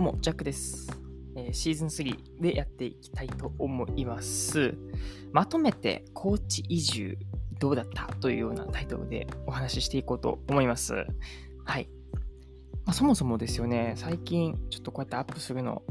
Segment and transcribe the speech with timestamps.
[0.00, 0.90] うも、ジャックです。
[1.36, 4.74] えーシーズン3でやっていきたいと思います。
[5.32, 7.18] まとめて、高知移住
[7.60, 11.06] どうだったというようなタイトルでお話ししていこうと思います。
[11.64, 11.88] はい。
[12.86, 15.82] まあ、そもそもですよね、最近ちょっとこうやってアップするの、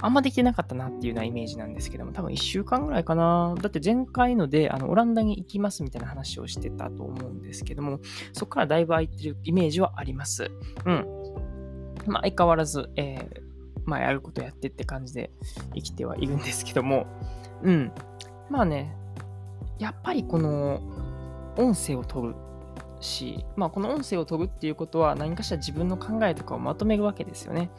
[0.00, 3.54] あんまできてなかったなっていうようなイメージなんですけども、多分1週間ぐらいかな。
[3.60, 8.00] だって前回ので、あの、オランダに行きますみたいな話をしてたと思うんですけども、
[8.34, 10.50] そこからだいぶ空いてるイメージはあります。
[10.84, 11.06] うん。
[12.08, 13.48] まあ、相変わらず、えー
[13.84, 15.30] まあ、やることやってって感じで
[15.74, 17.06] 生きてはいるんですけども、
[17.62, 17.92] うん。
[18.50, 18.94] まあね、
[19.78, 20.80] やっぱりこの
[21.56, 22.34] 音声を取る
[23.00, 27.70] し、まあ、この音声を取るっていうことは何かしら自分の考えとかをまとめるわけですよね。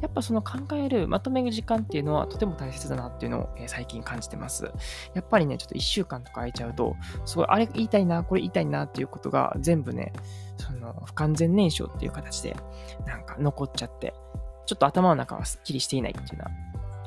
[0.00, 4.70] やっぱその考える、まとめる時間っていうのはとても大切だなっていうのを、え最近感じてます。
[5.14, 10.12] やっぱりね、ちょっと1週間とか空いちゃうと、すごい、あれ言いたいな、これ言いたいなっていうことが全部ね、
[10.56, 12.56] その不完全燃焼っていう形で
[13.06, 14.14] なんか残っちゃって、
[14.66, 16.50] ちょっと頭の中はすっきりしていないっていうような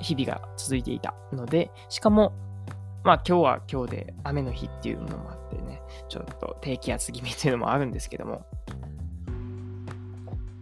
[0.02, 2.34] 日々が続いていたので、しかも、
[3.04, 8.46] まあ今日は今日で雨の日っていうのもあってね、ちょっと低気圧気味っていうのもあるんですけども、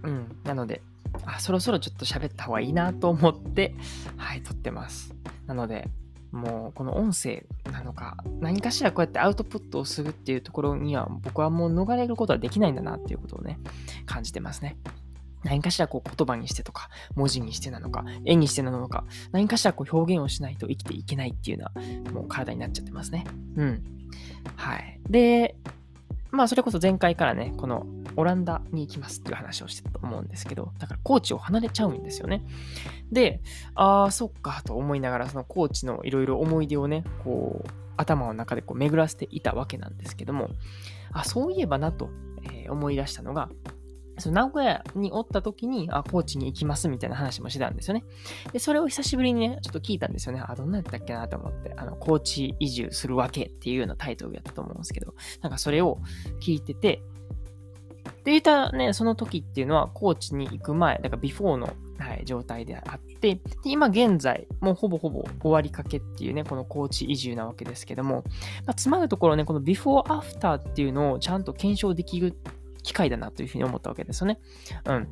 [0.03, 0.81] うん、なので、
[1.25, 3.73] あ、そろそろちょっと喋った方がいいなと思って、
[4.17, 5.13] はい、撮ってます。
[5.47, 5.89] なので、
[6.31, 13.59] もうこの音声なのか、何かしらこうやってアウトプットをするっていうところには、僕はもう逃れることはできないんだなっていうことをね、
[14.05, 14.77] 感じてますね。
[15.47, 23.25] 何かしらこう言葉にしてとか、文字にしてなのか、絵にしてなのか、何かしらこう表現をしないと生きていけないっていうような、もう体になっちゃってますね。
[23.55, 23.83] うん。
[24.57, 24.99] はい。
[25.09, 25.55] で、
[26.31, 27.85] まあそれこそ前回からね、この
[28.17, 32.43] オランダに行きますっていう話をしてたと思うんですけど、だから高知を離れちゃうんですよね。
[33.09, 33.41] で、
[33.73, 40.49] ああ、そっかと思いながら、その高知のいろいろ思い出をね、こう、頭の中でこう巡らせていたわけなんですけども、
[41.13, 42.09] あ、そういえばなと、
[42.69, 43.49] 思い出したのが、
[44.19, 48.03] その名古屋におった時に、あ、高知に行きますみたいな話もしてたんですよね。
[48.51, 50.43] で、それを久しぶりにね、ちょっと聞いたんですよね。
[50.45, 55.99] あ、どんなやったっけなと思って、あの、高知移住するわけっていうようなタイトルやったと思うんですけど、なんかそれを
[56.41, 57.01] 聞いてて、
[58.23, 68.23] で、言ったね、その時っていうのは、高知に行く前、だからビフォーの、はい、状態であって、で今現在、もうほぼほぼ終わりかけっていうね、この高知移住なわけですけども、
[68.65, 72.35] まあ、つまるところね、このビフォーアフターっていうのをちゃんと検証できる
[72.87, 74.39] 機会だなというふうに思ったわけですよね。
[74.85, 75.07] うん。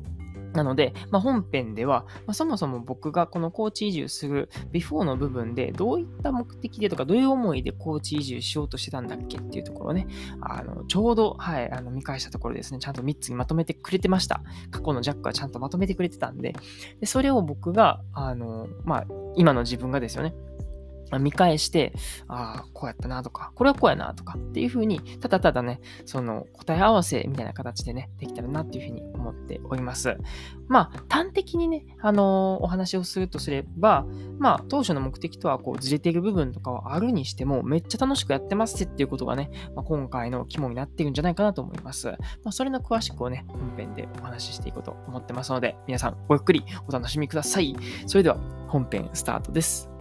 [0.54, 10.06] なので、まあ、本編では、まあ、そもそも僕がこの高知移住するビフォーの部分でどういった目的でとかどういう思いで高知移住しようとしてたんだっけっていうところをね、
[10.40, 14.40] あのちょうど、はい、あの見返したところですね、ちゃんと3つにまとめてくれてました。
[14.70, 16.54] 過去のジャックはちゃんとまとめてくれてたんで、
[17.00, 19.04] でそれを僕が、あの、まあ、
[19.36, 20.34] 今の自分がですよね、
[21.18, 21.92] 見返して、
[22.28, 30.16] ああ、こうやったなとか、これはこうやなとかっていうふうに、ただただね、その答え合わせみたいな形でね、できたらなっていうふうに思っております。
[30.68, 34.04] まあ、端的にね、あのーお話をするとすれば、
[34.38, 42.08] まあ、当初の目的とはこうずれている部分とかはあるにしても、めっちゃ楽しくやってますっていうことがね、まあ、今回の肝になっているんじゃないかなと思います。
[42.08, 47.76] まあ、それの詳しくをね、本編でお話ししていこうと思ってますので、皆さんごゆっくりお楽しみください。
[48.06, 48.38] それでは、
[48.68, 49.95] 本編スタートです。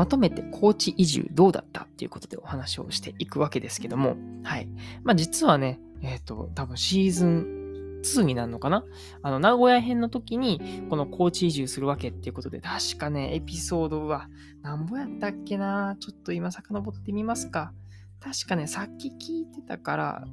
[0.00, 4.66] まとめて高知移住どうだったっていうことでお話をしていくわけですけども、はい。
[5.04, 8.82] まあ実はね、えっ、と、多分シーズン2になるのかな？
[9.20, 14.30] あの、名古屋編の時に、この高知移住するわけっていうことで、確かね、エピソードは、
[14.62, 15.96] なんぼやったっけな？
[16.00, 17.74] ちょっと今遡ってみますか。
[18.20, 20.24] 確かね、さっき聞いてたから、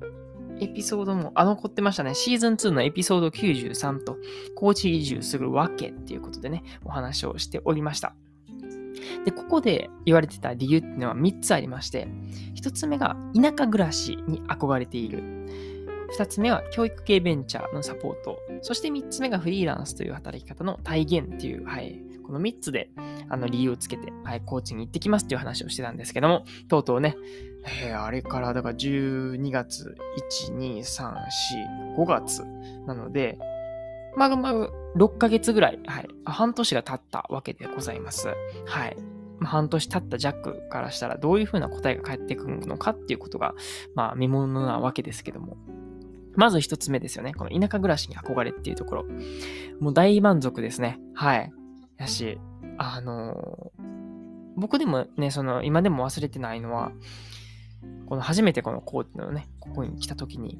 [0.61, 2.15] エピソードも、あ、残ってましたね。
[2.15, 4.15] シーズン2のエピソード93と、
[4.55, 8.15] 高知移住するわけっていうことでね、お話をしておりました。
[9.25, 12.07] で、ここで言われてた理由っていうのは3つありまして、
[12.55, 15.23] 1つ目が田舎暮らしに憧れている。
[16.17, 18.39] 2つ目は教育系ベンチャーのサポート。
[18.61, 22.89] そして3つ目がフリーランスという働き方の体現っていう、はい、この3つで
[23.29, 27.15] あの理由をつけて、はい、コーチに行ってきますっていう話をしてたんですけども、とうとうね、
[27.83, 29.95] えーあれからだから12月、
[30.49, 31.13] 1、2、3、
[31.95, 32.43] 4、5月
[32.85, 33.37] なので、
[34.15, 38.29] まるまる6ヶ月ぐらい、はい、半年が経ったわけでございます。
[38.65, 38.97] はい。
[39.39, 43.53] ま半年経ったジャックからしたらどういうふうな答えが返ってくるのかっていうことが、
[43.93, 45.57] まあ見ものなわけですけども。
[46.35, 47.33] まず一つ目ですよね。
[47.33, 49.05] この田舎暮らしに憧れっていうところ。
[49.79, 50.99] もう大満足ですね。
[51.15, 51.51] はい。
[51.97, 52.39] やし、
[52.77, 53.87] あのー
[54.57, 56.91] 僕でもね、その、今でも忘れてないのは、
[58.07, 60.57] この初めてこのコーチのね、ここに来た時に、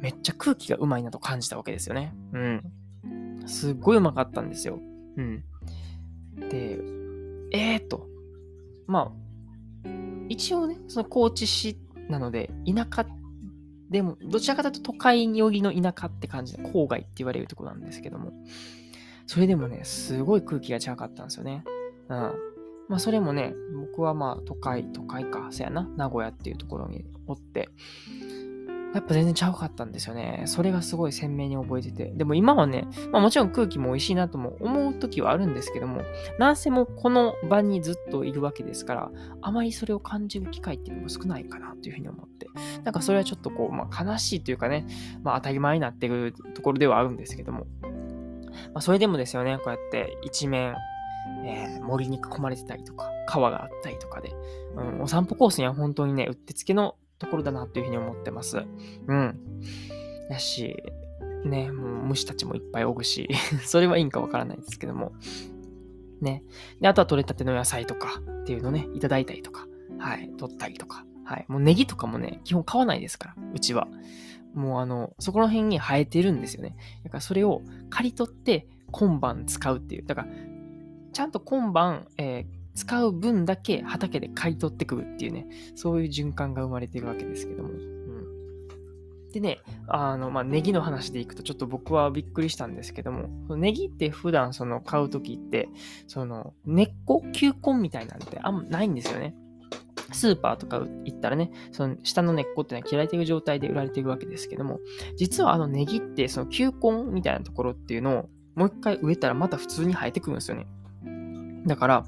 [0.00, 2.14] めっちゃ空気がうまいなと感じたわけですよね。
[2.32, 2.72] うん。
[3.50, 4.78] すっごいうまかったんですよ。
[5.16, 5.44] うん。
[6.48, 6.78] で、
[7.52, 8.06] えーと、
[8.86, 9.88] まあ、
[10.28, 13.06] 一応ね、その高知市なので、田舎
[13.90, 18.32] でも、どちらかというと都会寄りの田舎って感じで、郊外って言われるところなんですけども、
[19.26, 21.64] それでもね、すごい空気が違かったんですよね。
[22.08, 22.16] うん。
[22.88, 23.54] まあ、それもね、
[23.88, 27.68] 僕はまあ、都会、都会か、せやな、名古屋っていうところにおって、
[28.94, 30.42] やっぱ全然ちゃうかったんですよね。
[30.46, 32.12] それがすごい鮮明に覚えてて。
[32.14, 36.02] でも今はね、まあもちろん空気も美味しいなとも思う時はあるんですけども、
[36.38, 39.10] なんせもこの場にずっといるわけですから、
[39.42, 42.48] あまりそれを感じる機会っていうのも少ないかなというふうに思って。
[42.82, 44.86] なんかそれはちょっとこう、まあ悲しいというかね、
[45.22, 47.66] まあ当たり前になってるところではあるんですけども。
[48.74, 50.74] まあそれでもですよね、こうやって一面、
[51.44, 54.34] えー、森に囲まれてたりとか、川があったりとかで、
[54.74, 58.64] うん、お散歩コースには本当にね、うってつけのところだなというふうに思ってます。
[59.06, 59.38] うん。
[60.30, 60.82] やし、
[61.44, 63.28] ね、もう虫たちもいっぱいおぐし、
[63.62, 65.12] それはいいんかわからないですけども。
[66.20, 66.42] ね。
[66.80, 69.66] で、あとは取れたての野菜とかっていうのね、いただいたりとか、
[69.98, 71.04] はい、取ったりとか。
[71.24, 71.44] はい。
[71.46, 73.86] もうネギとかもね、基本買わないですから、うちは。
[74.54, 76.74] もうあの、そこら辺に生えてるんですよね。
[77.04, 80.06] だからそれを刈り取って今晩使うっていう。
[80.06, 80.28] だから、
[81.12, 87.68] ちゃんと今晩、えー使う分だけ畑で買い取ってくるっていうね、そういう循環が生まれてるわけですけども。
[87.68, 95.68] うん、でね、あの、まあ、ネギの話でいくとちょっと僕はびっくりしたんですけども、ネギって普段その買うときって、
[96.06, 99.34] その根っこ、球根みたいなんてあんまないんですよね。
[100.12, 104.80] スーパーとか行ったらね、その下の根っこってのは切られている状態で売られているわけですけども、
[105.18, 110.66] 実はあのネギってその球根みたいなところっていうのをもう一回植えたらまた普通に生えてくるんですよね。
[111.66, 112.06] だから、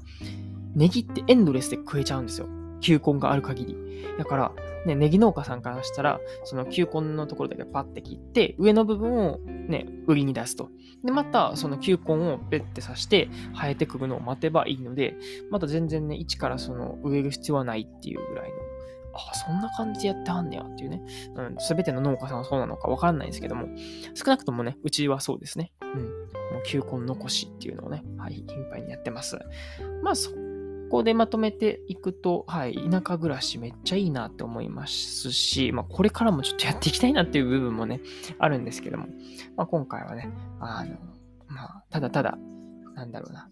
[0.75, 2.47] ネギってエンドレスで食えちゃうんですよ。
[2.83, 3.77] 球根がある限り。
[4.17, 4.51] だから、
[4.85, 10.69] ね、ネギ農家さんからしたら、その球根のところだけパッて切って、上の部分をね、売りに出すと。
[11.03, 15.15] で、また、その球根をペッて刺して、生えてくるのを待てばいいので、
[15.49, 18.55] また全然ね、一からその植える必要はないっていうぐらいの、
[19.15, 21.01] あ、そんな感じでやってはんねやっていうね。
[21.35, 23.67] うん、すべての農家さんはそうなのかわかんないんですけども、
[24.15, 25.71] 少なくともね、うちはそうですね。
[25.81, 26.01] うん。
[26.01, 29.37] もう球根残しっていうのをね、はい、頻繁にやってます。
[30.01, 30.31] まあ、そ
[30.93, 37.99] こでまとめていくと、はい、田舎暮らしめっちゃいいなって思いますし、まあ、これからもちょっとやっていきたいなっていう部分もね、
[38.37, 39.07] あるんですけども、
[39.57, 40.29] まあ、今回はね、
[40.59, 40.95] あの、
[41.47, 42.37] まあ、ただただ、
[42.93, 43.49] なんだろうな、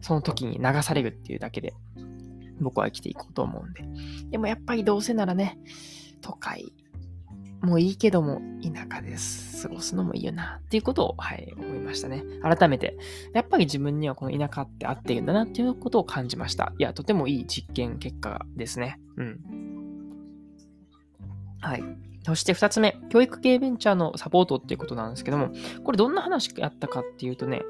[0.00, 1.74] その時に流されるっていうだけで、
[2.60, 3.84] 僕は生きていこうと思うんで。
[4.30, 5.60] でもやっぱりどうせならね、
[6.22, 6.72] 都会
[7.62, 9.68] もういいけども、田舎です。
[9.68, 12.24] 過ごすのもいいよな、っていうことを、はい、思いましたね。
[12.42, 12.96] 改めて、
[13.34, 16.72] やっぱり自分にはこの田舎って合ってるんだな、っていうことを感じました。
[16.78, 18.98] いや、とてもいい実験結果ですね。
[19.16, 19.40] うん。
[21.60, 21.84] はい。
[22.24, 25.50] そして2つ目、教育系ベンチャーのサポートっていうことなんですけども、
[25.84, 27.62] これどんな話やったかっていうとね、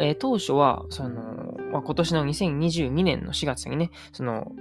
[0.00, 4.52] えー、当初は、その、まあ、今年の2022年の4月にね、その、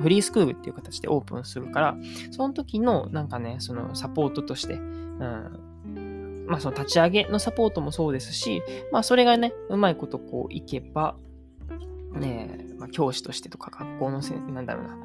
[0.00, 1.96] フリースクールっていう形でオープンするから、
[2.30, 8.62] その時のなんかね、そのサポートとして、うん、まあその立ち上げのサポートもそうですし、
[8.92, 11.16] まあそれがね、うまいことこういけば、
[12.12, 14.96] ね、まあ、教師としてとか学校のせ、なんだろうな、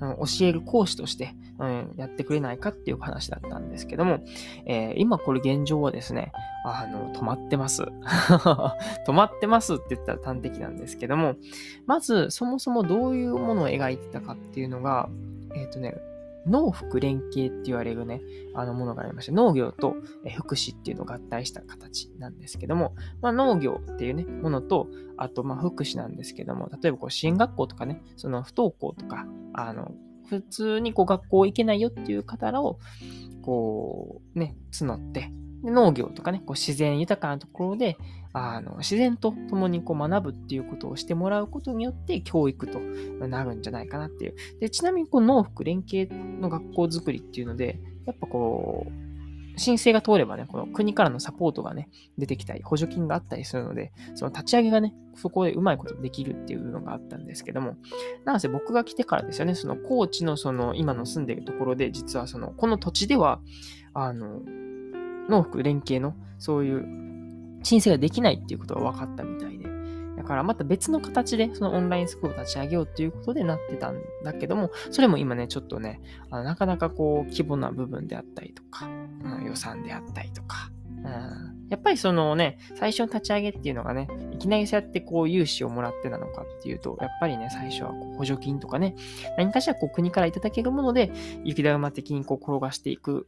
[0.00, 4.20] うん教える講師として、うん、やってくれないかっていう話だったんですけども、
[4.66, 6.32] えー、今これ現状はですね、
[6.64, 7.82] あの、止まってます。
[9.06, 11.36] 止まってますって言ったら端的なんですけども、
[11.86, 15.08] まずそもそもどういうものを描いてたかっていうのが、
[15.54, 15.94] えっ、ー、とね、
[16.46, 18.20] 農福連携って言われるね、
[18.54, 19.96] あのものがありまして、農業と
[20.36, 29.92] 福祉っていうのを合体した形なんですけども、まあ、農業っていうね、ものと、あとまあ福祉なんですけども、例えばこう支援学校とかね、その不登校とか、あの、
[30.28, 32.78] 普通にこう学校行けないよっていう方らを、
[33.42, 35.32] こう、ね、募って、
[35.62, 37.96] 農業とかね、こう自然豊かなところで、
[38.32, 42.78] あの自然と共にこう学ぶっていうことをしてもらうことによって教育と
[43.26, 44.34] なるんじゃないかなっていう。
[44.60, 46.08] でちなみにこう農福連携
[46.40, 49.10] の学校づくりっていうので、やっぱこう、
[49.60, 57.76] 申請が通ればね、この国からのサポートがね、出てきたり、補助金があったりするので、その立ち上げがね、そこでうまいことできるっていうのがあったんですけども、
[58.24, 63.40] なんせ僕が来てからですよね、その高知のその今の住んでるところで、実はその、この土地では、
[63.92, 64.40] あの、
[65.28, 66.86] 農福連携のそういう
[67.62, 69.68] 申請ができないっていうことが分かったみたいで、
[70.16, 76.00] だからまた別の形でそのオンラインスクールを立ち上げようっていうことでなってたんだけども、それも今ね、ちょっとね、
[76.30, 80.70] あのなかなかこう規模な部分であったりとか、うん、予算であったりとか、
[81.04, 88.94] うん、やっぱりそのね、最初の立ち上げっていうのがね、いきなりそうやってこう融資をもらってなのかっていうと、やっぱりね、最初はこう補助金とかね、
[89.38, 91.12] 何かしらこう国からいただけるもので、
[91.44, 93.26] 雪だるま的にこう転がしていく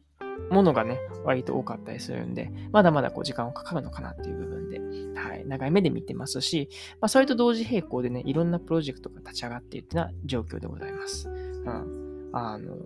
[0.51, 4.81] ものがね、割と多かったりするんで、まだまだこう時間はかかるのかなっていう部分で、
[5.19, 6.69] はい、長い目で見てますし、
[7.01, 11.29] まあ、それと同時並行でね、いろんなプロジェクトが立ち上がっているっていうような状況でございます。
[11.29, 12.77] うんあの、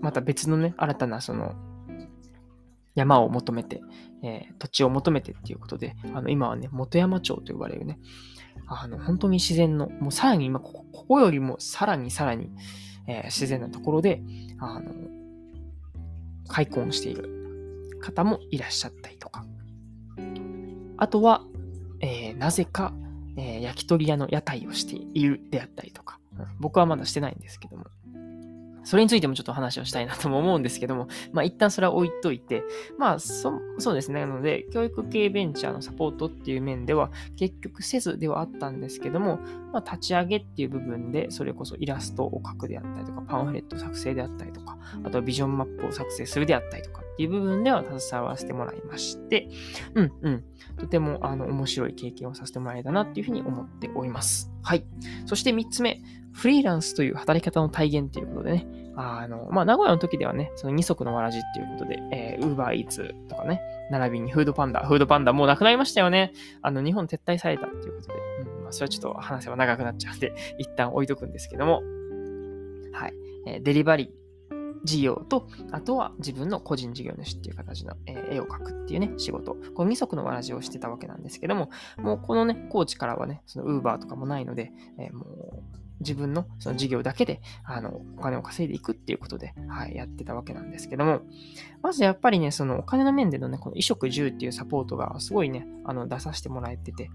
[0.00, 1.54] また別のね、新たなその、
[2.94, 3.80] 山を求めて、
[4.22, 7.98] えー、土地を求めてっていうことで、あの、今はね、元山町と呼ばれるね、
[8.66, 12.50] あの、本当に自然の、もうさらに今ここ、ここよりもさらにさらに、
[13.06, 14.22] えー、自然なところで、
[14.58, 14.92] あの、
[16.52, 19.46] 開墾している方もいらっしゃったりとか。
[20.98, 21.42] あとは、
[22.00, 22.92] えー、なぜか、
[23.36, 26.20] えー、焼き鳥屋の屋台をしているであったりとか。
[26.60, 27.86] 僕はまだしてないんですけども。
[28.84, 32.64] それについてもちょっと話をしたいなとも思うんですけども、まあ一旦それは置いといて、
[32.98, 34.20] まあそそうですね。
[34.20, 39.38] なので、教育系ベンチャーのサポートっていう面では結局せずではあったんですけども、
[39.72, 49.48] まあ立ち上げっていう部分で、それこそイラストを描くであったりとか、パンフレット作成であったりとか、あとはビジョンマップを作成するであったりとかっていう部分では携わらせてもらいまして、
[49.94, 50.44] うんうん。
[50.78, 54.51] とてもあの面白い経験をさせてもらえたなっていうふうに思っております。
[54.62, 54.84] はい。
[55.26, 56.00] そして3つ目、
[56.32, 58.66] フリーランスという働き方の体現ということでね、
[58.96, 66.32] あの、まあ、名古屋の時ではね、その二足のわらじっていうことで、えー、ウーバーイーツとかね、並びにフードパンダ、フードパンダもうなくなりましたよね。
[66.62, 71.82] あの、日本撤退されたっていうことで、うんまあ、それはちょっと話せば長くなっちゃうんで、一旦置いとくんですけども、
[72.92, 73.14] はい。
[73.46, 74.08] えー、デリバリー、
[74.84, 79.56] 事業と、あとは自分の個人事業主っていう形の、えー、絵を描くっていうね、仕事。
[79.74, 85.62] この二足のわらじをしてたわけなんですけども、もうこのね、高知からはね、そのウーバーとかもないので、えー、もう
[86.02, 91.22] 自分のその事業だけで、あの、お金を稼いでいくっていうことで、はい、やってたわけなんですけども、
[91.80, 97.08] まずやっぱりね、そのお金の面でのね、この衣食住っていうサポートがすごいね、あの、出させてもらえてて、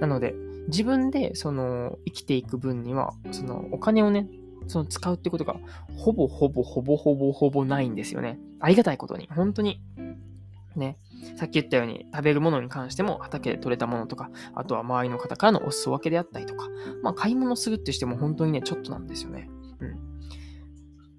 [0.00, 0.34] なので、
[0.68, 4.28] 自分でその生きていく分には、そのお金をね、
[4.66, 5.56] その使うってことが、
[5.96, 8.38] ほぼほぼほぼほぼほぼないんですよね。
[8.60, 9.28] ありがたいことに。
[9.34, 9.80] 本当に。
[10.76, 10.98] ね。
[11.36, 16.68] さっき言ったように、食べるものに関しても畑で採れたものとか、あとは周りの方からのお裾分けであったりとか、
[17.02, 19.48] まあ買い物するってしても本当にね、ちょっとなんですよね。
[19.80, 19.96] うん。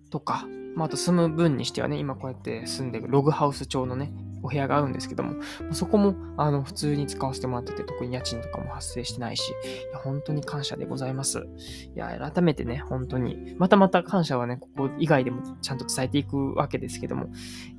[0.09, 4.13] とか、まあ、あと住む分にしてはね、今こうやって住んでるログハウス調のね、
[4.45, 9.53] お部屋があるんですけども、そこも、あの、普通に使わせてもらってて、特に家賃とかも発生してないし、い
[9.91, 11.47] や、本当に感謝でございます。
[11.95, 17.29] いや、改めてね、本当に、またまた感謝はね、ここ以外でもちゃんと伝えていくわけですけども、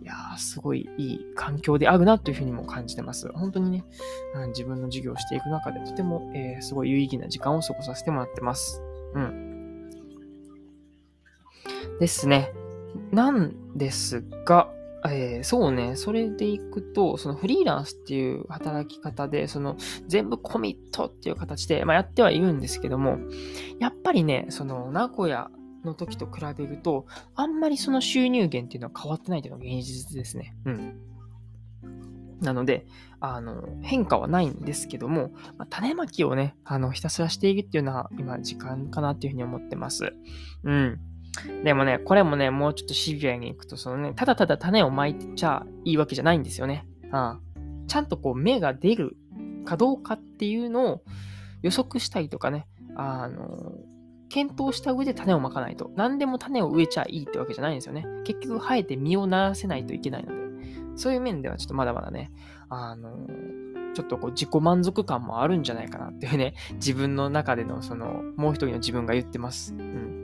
[0.02, 3.28] いやすごいいい環境であるなというふうにも感じてます。
[3.32, 3.84] 本当にね、
[4.34, 8.82] うん、自分の授業をしていく中で、とても、えー、すごい有意義な時間を過ごさせてもらってます。
[9.14, 9.90] うん。
[12.00, 12.52] ですね。
[13.12, 14.72] なんですが、
[15.10, 23.18] えー、そうね、それでいくと、そのフリーランスっていう働き方で、その全部コミットっていう形で、まあ、やってはいるんですけども、
[23.78, 25.50] やっぱりね、その名古屋
[25.84, 30.56] の時と比べると、あんまりその収入源っていうのは変わってないというのが現実ですね。
[30.64, 31.00] うん。
[32.40, 32.86] なので、
[33.20, 40.12] あの、変化はないんですけども、まあ、種まきをね、あの、ひたすらしているっていうのは、今、時間かなっていうふうに思ってます。
[40.64, 41.00] うん。
[41.64, 46.86] でもね、これもね、もうちょっとシビアに行くと、そのね、ただただ種をまいてちゃいいわけじゃないんですよね。
[47.04, 47.40] うん。
[47.86, 49.16] ちゃんとこう、芽が出る
[49.64, 51.02] かどうかっていうのを
[51.62, 53.72] 予測したりとかね、あの、
[54.28, 55.90] 検討した上で種をまかないと。
[55.94, 58.04] 何でも種を植えちゃいいってわけじゃないんですよね。
[58.24, 60.46] 結局生えて実をならせないといけないので。
[60.96, 62.32] そういう面ではちょっとまだまだね、
[62.68, 63.26] あの、
[63.94, 69.74] ちょっとこう自己満足感もあるんじゃないかなっていうね、自分の中でのその、もう一人の自分が言ってます。
[69.74, 70.15] うん。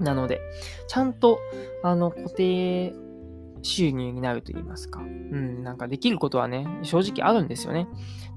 [0.00, 0.40] なので、
[0.86, 1.38] ちゃんと、
[1.82, 2.94] あの、固定
[3.62, 5.00] 収入になると言いますか。
[5.00, 7.88] うん、なんかできることはね、正直あるんですよね。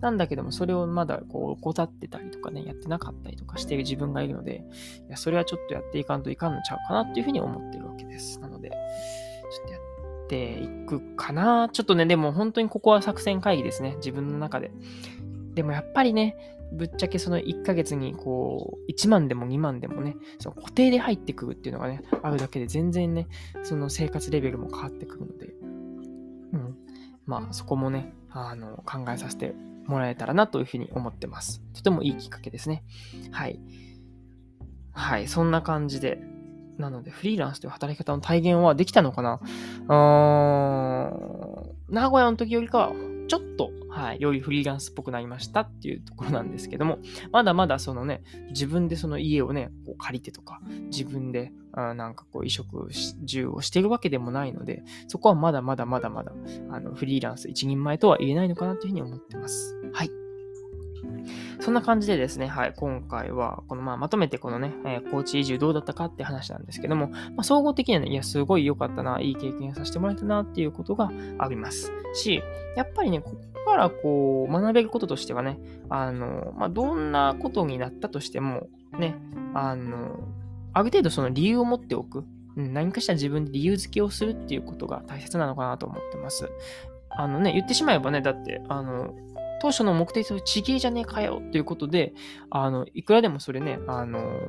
[0.01, 4.63] なんだけども、それをまだこう、怠ってたりとかね、やってなかったりとかしている自分がいるので、
[5.08, 8.39] いや、それはちょっとやっていかんといかんのちゃうかなっていうふうに思ってるわけです。
[8.39, 11.70] なので、ちょっとやっていくかな。
[11.72, 13.96] ちょっとね、でも本当にここは作戦会議ですね。
[13.98, 14.72] 自分の中で。
[15.53, 16.36] でもやっぱりね、
[16.74, 23.27] ぶっちゃけその1ヶ月にこう、1万でも2万でもね、その固定で入ってくるっていうのがね、あるだけで全然ね、
[23.63, 25.53] その生活レベルも変わってくるので、
[26.53, 26.77] うん。
[27.25, 29.53] まあそこもね、あの、考えさせて
[29.86, 31.62] もらえたらなというふうに思ってます。
[31.74, 32.84] とてもいいきっかけですね。
[33.31, 33.60] はい。
[34.93, 36.22] はい、そんな感じで。
[36.77, 39.39] なので、フリーランスという働き方の体現はできたのかな？
[39.43, 39.93] うー
[41.12, 42.93] ん、名古屋の時よりかは
[43.31, 47.00] ちょっと、はい、よりフリーランスっぽくなりましたっていうところなんですけども、
[47.31, 52.89] まだまだそのね、自分でその家をね、こう借りてとか、自分であなんかこう移植
[53.23, 56.33] 住をしてるわけでもないので、そこはまだまだまだまだ、
[56.71, 59.79] あの、フリーランス一人前とは言えないのかなというふうに思ってます。
[59.93, 60.21] はい。
[61.60, 72.41] そんな感じでですね、はい、今回は、このまあまとめてこのね、えー、高知移住どうだったかって話なんですけども、まあ、総合的にはね、いや、すごい良かったな、いい経験をさせてもらえたなっていうことがありますし、
[72.75, 78.67] やっぱりね、ここからこう、学べることとしてはね、あの、まあ、どんなことになったとしても、
[78.98, 79.15] ね、
[79.53, 80.20] あの、
[80.74, 82.25] ある程度その理由を持っておく。
[82.58, 86.50] うん、何かしら自分で理由付けをするっていうことが大切なのかなと思ってます。
[87.10, 89.13] あのね、言ってしまえばね、だって、あの、
[89.62, 92.15] 当初の目的とちげえじゃねえかよっていうことで、
[92.50, 94.41] あの、いくらでもそれね、あの、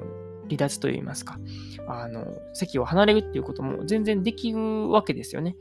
[0.45, 1.39] 離脱といいますか、
[1.87, 5.55] あの、席を離れるっていうことも全然できるわけですよね。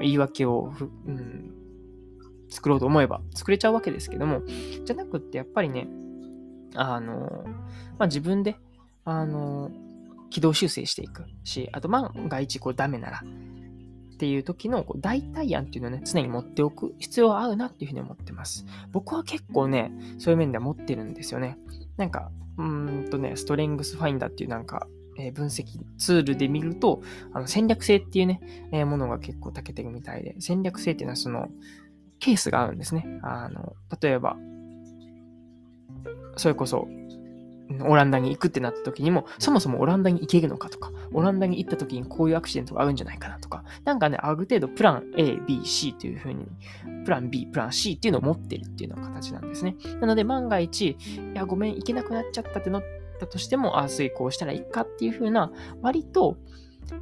[0.00, 0.72] 言い訳を、
[1.06, 1.52] うん、
[2.48, 4.40] 作ろうと思えば作れちゃうわけですけども、
[4.86, 5.86] じゃなくってやっぱりね、
[6.74, 7.44] あの、
[7.98, 8.56] まあ、自分で、
[9.04, 9.70] あの、
[10.30, 13.22] 軌道修正していくし、あと万が一こうダメなら、
[14.14, 18.64] っていう時のこう代替案っていうのをね、常に持っておく必要はあるなっていうふうに思ってます。
[18.92, 21.58] 僕は結構ね、そういう面では持ってるんですよね。
[21.96, 24.86] なんか、うんとね、ストレングスファインダーっていうなんか、
[25.18, 27.02] えー、分析ツールで見ると、
[27.32, 28.40] あの戦略性っていうね、
[28.72, 31.48] えー、ものが結構長けてるみたいで、戦略性っていうのはその、
[32.20, 33.20] ケースがあるんですね。
[33.22, 34.36] あの、例えば、
[36.36, 36.88] それこそ、
[37.80, 46.46] オランダに行くってなった時にも、そもそもオランダに行けるのかとか、オランダに行った時にこういうアクシデントがあるんじゃないかなとか、なんかね、ある程度プラン A、B、C という風に、
[47.04, 49.76] プラン B、プラン C っていうのを持ってるっていうのが形なんですね。
[50.00, 50.96] なので万が一、い
[51.34, 52.82] や、ごめん、行けなくなっちゃったってなっ
[53.18, 55.52] たとしても、ああ、遂行したらいいかっていう風な、
[55.82, 56.36] 割と、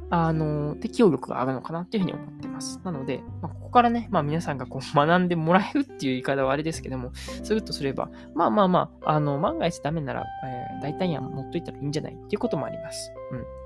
[0.09, 2.79] あの、適応力が上がるのかなっていうふうに思ってます。
[2.83, 13.11] なので、まあ、ここからね、まあ皆さんがこう学んでもらえるっていう言い方はあれですけども、するとすれば、まあまあまあ、あの、万が一ダメなら、えー、大体には持っといたらいいんじゃないっていうこともあります。
[13.31, 13.62] うん。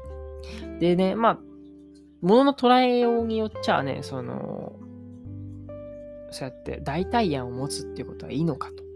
[0.79, 1.39] でね、まあ、
[2.21, 4.73] ものの捉えようによっちゃね、その、
[6.31, 8.87] そうやって代替案を持つっていうことはいいのかと。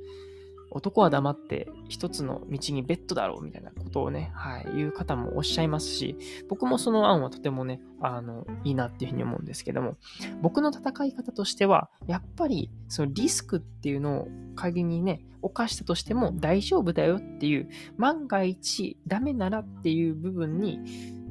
[0.73, 6.15] 男は黙って一つの道にベッドだろうみたいなことをね、はい、言う方もおっしゃいますし、
[6.47, 9.97] 僕もその案はとてもね、あの、いいなっていうふうに思うんですけども、
[10.41, 20.79] 僕の戦い方としては、やっぱりそのリスクっていうのを仮にね、犯したとしても大丈夫だよっていう、万が一ダメならっていう部分に、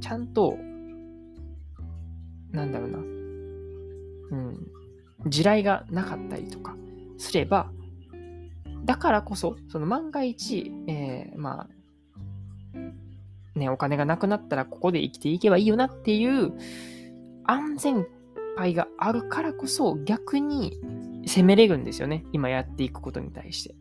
[0.01, 0.57] ちゃんと、
[2.53, 3.03] なんだろうな、う
[4.37, 4.67] ん、
[5.27, 6.77] 地雷がなかったりとか
[7.19, 7.71] すれば、
[8.85, 16.53] だからこそ、その万が一、えー、まあ、ね、お金がなくなったらここで生きていけばいいよなっていう
[17.45, 18.07] 安全
[18.57, 20.79] 牌があるからこそ逆に
[21.27, 22.25] 攻めれるんですよね。
[22.33, 23.75] 今やっていくことに対して。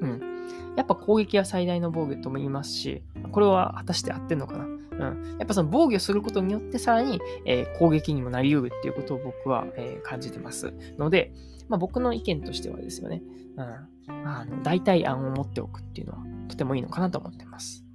[0.00, 0.35] うん。
[0.76, 4.64] やっぱ攻撃は最大の防御とも言いますし、これは果たして合ってんのかな？
[4.64, 4.68] う
[5.14, 5.36] ん。
[5.38, 11.32] やっぱその防御することによってさらに、えー、攻撃にもなりうるっていうことを僕は、えー、感じてますので、
[11.68, 13.22] まあ、僕の意見としてはですよね、
[13.56, 17.85] うん、あの代替案を持っておくっていうのはとてもいいのかなと思ってます。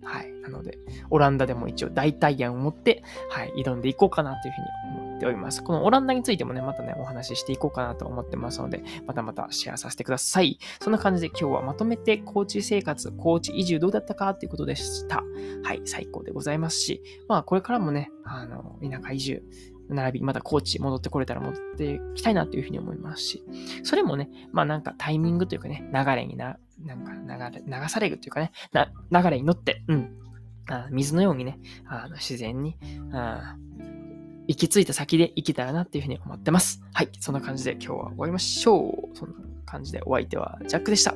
[0.42, 0.78] なので、
[1.10, 5.64] オランダでも一応代替案を持って、はい、挑んでいこうかなというふうに思っております。
[5.64, 10.60] このオランダについてもね、またね、お話ししていこうかなと思ってますので、またまたシェアさせてください。
[10.82, 15.24] そんな感じで今日はまとめて、高知生活、高知移住どうだったかということでした。
[15.64, 19.44] はい、最高でございますし、まあ、これからもね、あの、田舎移住、
[19.94, 23.44] 並び、また高知戻ってこれたら戻ってきたいなというふうに思いますし、
[23.84, 28.52] それもね、まあなんかタイミングというかね、流れにな、なんか流れ、流されるというかね、
[29.12, 30.18] 流れに乗って、うん、
[30.70, 32.78] あ水のようにね、あの自然に、
[33.14, 33.56] あ
[34.48, 36.82] 行き着いた先で生きたらなっていうふうに思ってます。
[36.94, 37.10] はい。
[37.20, 39.18] そんな感じで今日は終わりましょう。
[39.18, 41.16] そんな感じでお相手はジャックでした。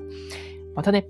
[0.75, 1.07] またね。